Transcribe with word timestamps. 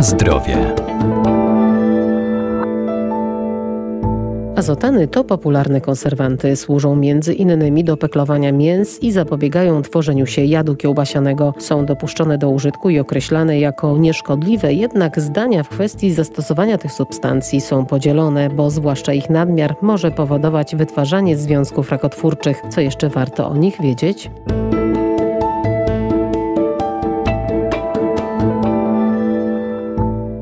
Zdrowie. 0.00 0.74
Azotany 4.56 5.08
to 5.08 5.24
popularne 5.24 5.80
konserwanty. 5.80 6.56
Służą 6.56 6.96
między 6.96 7.34
innymi 7.34 7.84
do 7.84 7.96
peklowania 7.96 8.52
mięs 8.52 9.02
i 9.02 9.12
zapobiegają 9.12 9.82
tworzeniu 9.82 10.26
się 10.26 10.44
jadu 10.44 10.76
kiełbasianego. 10.76 11.54
Są 11.58 11.86
dopuszczone 11.86 12.38
do 12.38 12.50
użytku 12.50 12.90
i 12.90 12.98
określane 12.98 13.58
jako 13.60 13.98
nieszkodliwe, 13.98 14.74
jednak 14.74 15.20
zdania 15.20 15.62
w 15.62 15.68
kwestii 15.68 16.12
zastosowania 16.12 16.78
tych 16.78 16.92
substancji 16.92 17.60
są 17.60 17.86
podzielone, 17.86 18.50
bo 18.50 18.70
zwłaszcza 18.70 19.12
ich 19.12 19.30
nadmiar 19.30 19.76
może 19.82 20.10
powodować 20.10 20.76
wytwarzanie 20.76 21.36
związków 21.36 21.90
rakotwórczych. 21.90 22.62
Co 22.68 22.80
jeszcze 22.80 23.08
warto 23.08 23.48
o 23.48 23.56
nich 23.56 23.80
wiedzieć? 23.80 24.30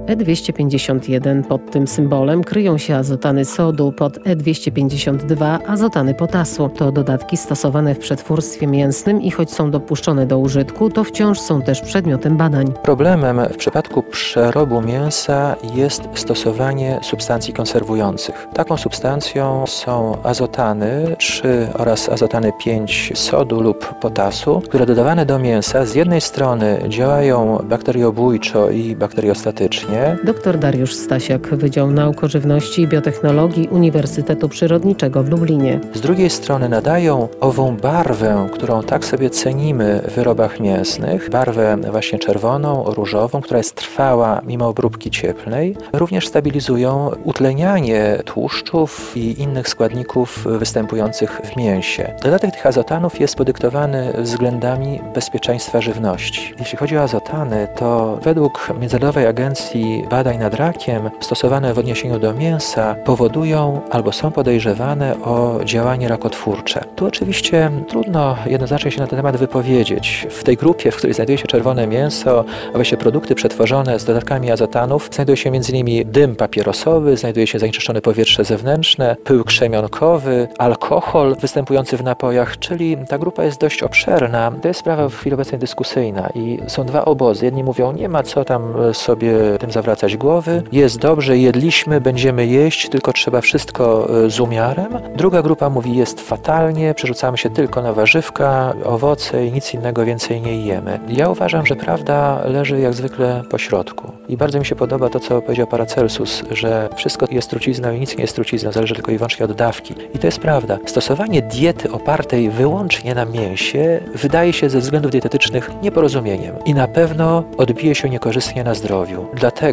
E251 0.09 1.43
pod 1.43 1.71
tym 1.71 1.87
symbolem 1.87 2.45
kryją 2.45 2.79
się 2.79 2.97
azotany 2.97 3.45
sodu, 3.45 3.93
pod 3.93 4.19
E252 4.19 5.59
azotany 5.67 6.15
potasu. 6.15 6.69
To 6.69 6.93
dodatki 6.93 7.37
stosowane 7.37 7.95
w 7.95 7.99
przetwórstwie 7.99 8.67
mięsnym 8.67 9.23
i 9.23 9.31
choć 9.31 9.51
są 9.51 9.71
dopuszczone 9.71 10.27
do 10.27 10.39
użytku, 10.39 10.91
to 10.91 11.05
wciąż 11.05 11.41
są 11.41 11.63
też 11.63 11.81
przedmiotem 11.81 12.37
badań. 12.37 12.73
Problemem 12.83 13.41
w 13.53 13.57
przypadku 13.57 14.03
przerobu 14.03 14.81
mięsa 14.81 15.57
jest 15.75 16.03
stosowanie 16.15 17.01
substancji 17.03 17.55
konserwujących. 17.55 18.49
Taką 18.55 18.77
substancją 18.77 19.65
są 19.67 20.19
azotany 20.23 21.17
3 21.19 21.69
oraz 21.75 22.09
azotany 22.09 22.53
5 22.65 23.13
sodu 23.15 23.61
lub 23.61 23.95
potasu, 24.01 24.61
które 24.61 24.87
dodawane 24.87 25.27
do 25.27 25.39
mięsa 25.39 25.85
z 25.85 25.95
jednej 25.95 26.21
strony 26.21 26.79
działają 26.89 27.65
bakteriobójczo 27.65 28.71
i 28.71 28.97
bakteriostatycznie, 28.97 29.98
Dr 30.25 30.59
Dariusz 30.59 30.95
Stasiak, 30.95 31.57
Wydział 31.57 31.91
Nauk 31.91 32.25
o 32.25 32.29
Żywności 32.29 32.83
i 32.83 32.89
Biotechnologii 32.89 33.69
Uniwersytetu 33.69 34.49
Przyrodniczego 34.49 35.23
w 35.23 35.29
Lublinie. 35.29 35.81
Z 35.95 36.01
drugiej 36.01 36.31
strony 36.31 36.69
nadają 36.69 37.29
ową 37.41 37.77
barwę, 37.77 38.49
którą 38.53 38.83
tak 38.83 39.05
sobie 39.05 39.31
cenimy 39.31 40.03
w 40.09 40.13
wyrobach 40.13 40.61
mięsnych, 40.61 41.31
barwę 41.31 41.77
właśnie 41.91 42.19
czerwoną, 42.19 42.85
różową, 42.85 43.41
która 43.41 43.59
jest 43.59 43.75
trwała 43.75 44.41
mimo 44.47 44.69
obróbki 44.69 45.11
cieplnej, 45.11 45.77
również 45.93 46.29
stabilizują 46.29 47.11
utlenianie 47.25 48.19
tłuszczów 48.25 49.17
i 49.17 49.43
innych 49.43 49.69
składników 49.69 50.45
występujących 50.59 51.41
w 51.45 51.57
mięsie. 51.57 52.15
Dodatek 52.23 52.53
tych 52.55 52.67
azotanów 52.67 53.21
jest 53.21 53.37
podyktowany 53.37 54.13
względami 54.19 55.01
bezpieczeństwa 55.15 55.81
żywności. 55.81 56.55
Jeśli 56.59 56.79
chodzi 56.79 56.97
o 56.97 57.03
azotany, 57.03 57.69
to 57.77 58.19
według 58.23 58.69
Międzynarodowej 58.81 59.27
Agencji 59.27 59.88
badań 60.11 60.39
nad 60.39 60.55
rakiem 60.55 61.11
stosowane 61.21 61.75
w 61.75 61.79
odniesieniu 61.79 62.19
do 62.19 62.35
mięsa 62.35 62.95
powodują 63.05 63.81
albo 63.91 64.13
są 64.13 64.31
podejrzewane 64.31 65.17
o 65.25 65.61
działanie 65.65 66.09
rakotwórcze. 66.09 66.85
Tu 66.97 67.07
oczywiście 67.07 67.71
trudno 67.89 68.37
jednoznacznie 68.47 68.91
się 68.91 69.01
na 69.01 69.07
ten 69.07 69.17
temat 69.17 69.37
wypowiedzieć. 69.37 70.27
W 70.31 70.45
tej 70.45 70.57
grupie, 70.57 70.91
w 70.91 70.97
której 70.97 71.15
znajduje 71.15 71.39
się 71.39 71.47
czerwone 71.47 71.87
mięso, 71.87 72.45
a 72.69 72.73
właściwie 72.73 73.03
produkty 73.03 73.35
przetworzone 73.35 73.99
z 73.99 74.05
dodatkami 74.05 74.51
azotanów, 74.51 75.09
znajduje 75.13 75.37
się 75.37 75.51
m.in. 75.51 76.13
dym 76.13 76.37
papierosowy, 76.37 77.17
znajduje 77.17 77.47
się 77.47 77.59
zanieczyszczone 77.59 78.01
powietrze 78.01 78.45
zewnętrzne, 78.45 79.17
pył 79.25 79.45
krzemionkowy, 79.45 80.49
alkohol 80.59 81.37
występujący 81.41 81.97
w 81.97 82.03
napojach, 82.03 82.59
czyli 82.59 82.97
ta 83.09 83.19
grupa 83.19 83.45
jest 83.45 83.61
dość 83.61 83.83
obszerna. 83.83 84.53
To 84.63 84.69
jest 84.69 84.81
sprawa 84.81 85.09
w 85.09 85.15
chwili 85.15 85.35
obecnej 85.35 85.59
dyskusyjna 85.59 86.29
i 86.35 86.59
są 86.67 86.85
dwa 86.85 87.05
obozy. 87.05 87.45
Jedni 87.45 87.65
mówią, 87.65 87.93
nie 87.93 88.09
ma 88.09 88.23
co 88.23 88.45
tam 88.45 88.75
sobie 88.93 89.33
tym 89.61 89.71
zawracać 89.79 90.17
głowy. 90.17 90.63
Jest 90.73 90.99
dobrze, 90.99 91.39
jedliśmy, 91.39 92.01
będziemy 92.01 92.47
jeść, 92.47 92.89
tylko 92.89 93.13
trzeba 93.13 93.41
wszystko 93.41 94.09
e, 94.25 94.31
z 94.31 94.41
umiarem. 94.41 94.89
Druga 95.17 95.43
grupa 95.43 95.71
mówi, 95.71 95.97
jest 95.97 96.21
fatalnie, 96.21 96.95
przerzucamy 96.95 97.39
się 97.39 97.51
tylko 97.51 97.83
na 97.83 97.93
warzywka, 97.93 98.75
owoce 98.85 99.47
i 99.47 99.53
nic 99.53 99.75
innego 99.75 100.05
więcej 100.05 100.41
nie 100.41 100.67
jemy. 100.67 101.01
Ja 101.09 101.29
uważam, 101.29 101.67
że 101.67 101.77
prawda 101.77 102.43
leży 102.45 102.81
jak 102.81 102.95
zwykle 102.95 103.43
po 103.51 103.59
środku. 103.59 104.13
I 104.29 104.37
bardzo 104.37 104.59
mi 104.59 104.67
się 104.67 104.77
podoba 104.77 105.09
to, 105.09 105.21
co 105.21 105.43
powiedział 105.43 105.67
Paracelsus, 105.67 106.43
że 106.51 106.89
wszystko 106.97 107.27
jest 107.31 107.51
trucizną 107.51 107.93
i 107.93 108.01
nic 108.01 108.17
nie 108.17 108.23
jest 108.23 108.35
trucizną, 108.35 108.73
zależy 108.73 108.95
tylko 108.95 109.13
i 109.13 109.17
wyłącznie 109.17 109.45
od 109.45 109.53
dawki. 109.53 109.95
I 110.15 110.19
to 110.19 110.27
jest 110.27 110.39
prawda. 110.39 110.79
Stosowanie 110.87 111.43
diety 111.43 111.91
opartej 111.93 112.51
wyłącznie 112.51 113.15
na 113.15 113.25
mięsie 113.25 114.01
wydaje 114.15 114.53
się 114.53 114.71
ze 114.71 114.79
względów 114.79 115.11
dietetycznych 115.11 115.71
nieporozumieniem 115.83 116.55
i 116.65 116.75
na 116.75 116.89
pewno 116.89 117.45
odbije 117.59 117.95
się 117.95 118.09
niekorzystnie 118.09 118.65
na 118.65 118.75
zdrowiu. 118.75 119.27
Dlatego 119.35 119.68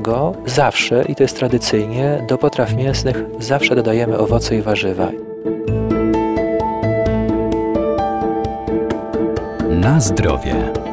Zawsze, 0.46 1.06
i 1.08 1.16
to 1.16 1.24
jest 1.24 1.38
tradycyjnie, 1.38 2.26
do 2.30 2.38
potraw 2.38 2.74
mięsnych 2.74 3.24
zawsze 3.40 3.76
dodajemy 3.76 4.18
owoce 4.18 4.56
i 4.56 4.62
warzywa. 4.62 5.12
Na 9.70 10.00
zdrowie. 10.00 10.85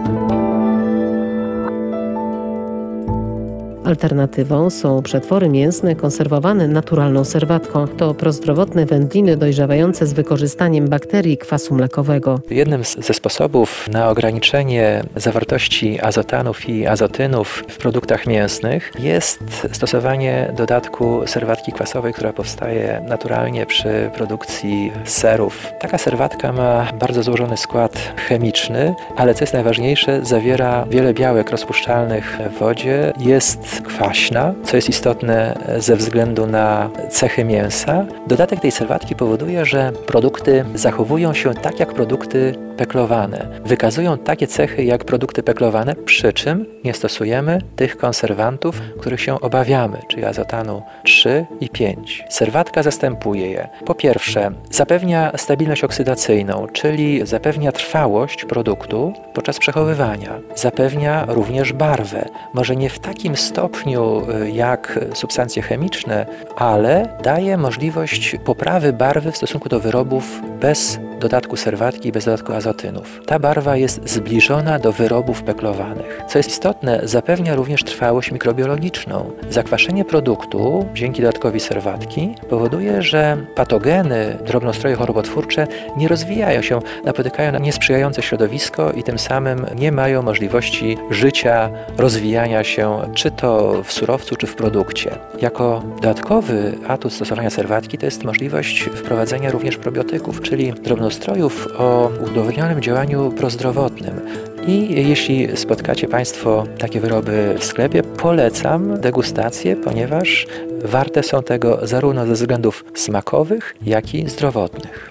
Alternatywą 3.93 4.71
są 4.71 5.03
przetwory 5.03 5.49
mięsne 5.49 5.95
konserwowane 5.95 6.69
naturalną 6.69 7.25
serwatką. 7.25 7.89
To 7.89 8.15
prozdrowotne 8.15 8.87
wędliny 8.87 9.37
dojrzewające 9.37 10.07
z 10.07 10.13
wykorzystaniem 10.13 10.89
bakterii 10.89 11.39
kwasu 11.39 11.75
mlekowego. 11.75 12.41
Jednym 12.51 12.85
ze 12.85 13.15
sposobów 13.15 13.89
na 13.89 14.11
ograniczenie 14.11 15.05
zawartości 15.17 16.01
azotanów 16.01 16.69
i 16.69 16.87
azotynów 16.87 17.65
w 17.69 17.79
produktach 17.79 18.27
mięsnych 18.27 18.93
jest 18.99 19.43
stosowanie 19.73 20.53
dodatku 20.57 21.23
serwatki 21.27 21.73
kwasowej, 21.73 22.13
która 22.13 22.33
powstaje 22.33 23.05
naturalnie 23.09 23.67
przy 23.67 24.11
produkcji 24.15 24.93
serów. 25.05 25.67
Taka 25.81 25.99
serwatka 25.99 26.53
ma 26.53 26.93
bardzo 27.01 27.23
złożony 27.23 27.57
skład 27.57 28.15
chemiczny, 28.29 28.95
ale 29.17 29.35
co 29.35 29.43
jest 29.43 29.55
najważniejsze, 29.55 30.25
zawiera 30.25 30.87
wiele 30.91 31.15
białek 31.15 31.51
rozpuszczalnych 31.51 32.39
w 32.55 32.59
wodzie, 32.59 33.13
jest 33.21 33.82
kwaśna, 33.83 34.55
co 34.65 34.77
jest 34.77 34.89
istotne 34.89 35.59
ze 35.79 35.97
względu 35.97 36.47
na 36.47 36.91
cechy 37.11 37.45
mięsa. 37.45 38.05
Dodatek 38.27 38.61
tej 38.61 38.71
serwatki 38.71 39.17
powoduje, 39.17 39.65
że 39.65 39.93
produkty 40.07 40.65
zachowują 40.75 41.35
się 41.35 41.55
tak 41.55 41.81
jak 41.81 41.95
produkty 41.95 42.55
peklowane. 42.77 43.61
Wykazują 43.65 44.19
takie 44.19 44.47
cechy 44.47 44.85
jak 44.85 45.05
produkty 45.05 45.43
peklowane, 45.43 45.95
przy 45.95 46.33
czym 46.33 46.67
nie 46.85 46.95
stosujemy 46.95 47.59
tych 47.77 47.97
konserwantów, 47.97 48.81
których 49.01 49.21
się 49.21 49.41
obawiamy, 49.41 49.99
czyli 50.09 50.25
azotanu 50.25 50.83
3 51.05 51.47
i 51.61 51.69
5. 51.69 52.25
Serwatka 52.29 52.83
zastępuje 52.83 53.51
je. 53.51 53.69
Po 53.85 53.95
pierwsze, 53.95 54.51
zapewnia 54.71 55.33
stabilność 55.37 55.85
oksydacyjną, 55.85 56.67
czyli 56.73 57.27
zapewnia 57.27 57.73
trwałość 57.73 58.45
produktu 58.45 59.13
podczas 59.35 59.59
przechowywania. 59.59 60.41
Zapewnia 60.55 61.25
również 61.29 61.73
barwę. 61.73 62.29
Może 62.55 62.77
nie 62.77 62.91
w 62.91 62.99
takim 62.99 63.37
stopniu 63.37 64.23
y, 64.31 64.51
jak 64.51 64.99
substancje 65.15 65.63
chemiczne, 65.63 66.27
ale 66.57 67.19
daje 67.23 67.57
możliwość 67.57 68.37
poprawy 68.45 68.93
barwy 68.93 69.33
w 69.33 69.37
stosunku 69.37 69.69
do 69.69 69.81
wyrobów 69.81 70.41
bez 70.61 70.99
dodatku 71.23 71.57
serwatki 71.57 72.09
i 72.09 72.13
bez 72.13 72.25
dodatku 72.25 72.53
azotynów. 72.53 73.21
Ta 73.27 73.39
barwa 73.39 73.77
jest 73.77 74.09
zbliżona 74.09 74.79
do 74.79 74.93
wyrobów 74.93 75.43
peklowanych. 75.43 76.21
Co 76.29 76.39
jest 76.39 76.51
istotne, 76.51 77.01
zapewnia 77.03 77.55
również 77.55 77.85
trwałość 77.85 78.33
mikrobiologiczną. 78.33 79.31
Zakwaszenie 79.51 80.05
produktu 80.05 80.87
dzięki 80.95 81.23
dodatkowi 81.23 81.61
serwatki 81.61 82.35
powoduje, 82.51 83.03
że 83.03 83.37
patogeny, 83.55 84.39
drobnostroje 84.47 84.97
chorobotwórcze 84.97 85.67
nie 85.97 86.09
rozwijają 86.09 86.63
się, 86.63 86.81
napotykają 87.05 87.53
na 87.53 87.59
niesprzyjające 87.59 88.23
środowisko 88.23 88.93
i 88.93 89.03
tym 89.03 89.19
samym 89.19 89.67
nie 89.77 89.93
mają 89.93 90.23
możliwości 90.23 90.97
życia, 91.11 91.71
rozwijania 91.99 92.65
się, 92.65 93.01
czy 93.15 93.31
to 93.31 93.83
w 93.85 93.93
surowcu, 93.93 94.37
czy 94.37 94.47
w 94.47 94.55
produkcie. 94.55 95.11
Jako 95.41 95.83
dodatkowy 95.95 96.79
atut 96.89 97.13
stosowania 97.13 97.51
serwatki 97.51 97.99
to 97.99 98.07
jest 98.07 98.25
możliwość 98.25 98.83
wprowadzenia 98.83 99.51
również 99.51 99.77
probiotyków, 99.77 100.43
czyli 100.43 100.73
drobnostrojów 101.13 101.69
o 101.79 102.11
udowodnionym 102.31 102.83
działaniu 102.83 103.33
prozdrowotnym. 103.33 104.21
I 104.67 105.09
jeśli 105.09 105.57
spotkacie 105.57 106.09
Państwo 106.09 106.65
takie 106.79 107.01
wyroby 107.01 107.55
w 107.59 107.65
sklepie, 107.65 108.03
polecam 108.03 109.01
degustację, 109.01 109.77
ponieważ 109.77 110.47
warte 110.85 111.23
są 111.23 111.43
tego 111.43 111.87
zarówno 111.87 112.27
ze 112.27 112.33
względów 112.33 112.85
smakowych, 112.95 113.75
jak 113.83 114.15
i 114.15 114.29
zdrowotnych. 114.29 115.11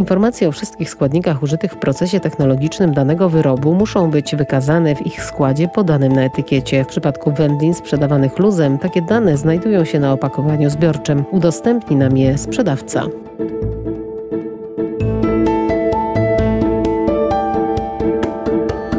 Informacje 0.00 0.48
o 0.48 0.52
wszystkich 0.52 0.90
składnikach 0.90 1.42
użytych 1.42 1.72
w 1.72 1.76
procesie 1.76 2.20
technologicznym 2.20 2.94
danego 2.94 3.28
wyrobu 3.28 3.74
muszą 3.74 4.10
być 4.10 4.36
wykazane 4.36 4.94
w 4.94 5.06
ich 5.06 5.24
składzie 5.24 5.68
podanym 5.68 6.12
na 6.12 6.22
etykiecie. 6.22 6.84
W 6.84 6.86
przypadku 6.86 7.32
wędlin 7.32 7.74
sprzedawanych 7.74 8.38
luzem 8.38 8.78
takie 8.78 9.02
dane 9.02 9.36
znajdują 9.36 9.84
się 9.84 10.00
na 10.00 10.12
opakowaniu 10.12 10.70
zbiorczym. 10.70 11.24
Udostępni 11.30 11.96
nam 11.96 12.16
je 12.16 12.38
sprzedawca. 12.38 13.02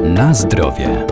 Na 0.03 0.33
zdrowie. 0.33 1.10